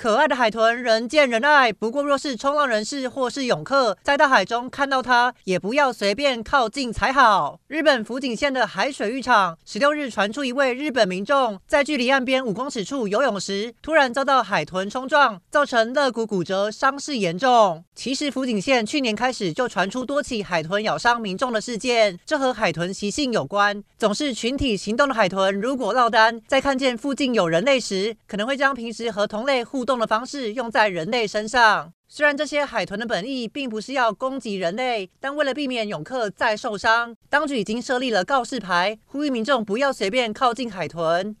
[0.00, 7.60] 可爱的海豚人见人爱，不过若是冲浪人士或是泳客在大海中看到它，也不要随便靠近才好。
[7.66, 17.84] 日本福井县的海水浴场十六日传出一位日本民众在距离岸边五公尺处游泳时，突然遭到海豚冲撞，造成肋骨骨折，伤势严重。
[17.94, 23.84] 其实福井县去年开始就传出多起海豚咬伤民众的事件，这和海豚习性有关。
[23.98, 31.92] 总是群体行动的海豚，如果落单，在看见附近有人类时，可能会将平时和同类互动动的方式用在人类身上。
[32.06, 41.36] 虽然这些海豚的本意并不是要攻击人类，但为了避免泳客再受伤，当局已经设立了告示牌，呼吁民众不要随便靠近海豚。